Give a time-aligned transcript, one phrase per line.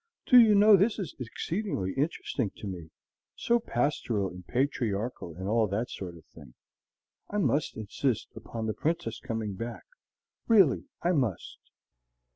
[0.25, 2.89] Do you know this is exceedingly interesting to me,
[3.35, 6.55] so pastoral and patriarchal and all that sort of thing.
[7.29, 9.83] I must insist upon the Princess coming back;
[10.47, 11.59] really, I must."